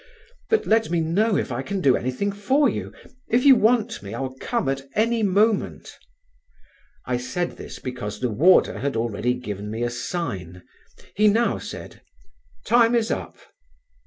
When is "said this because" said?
7.17-8.19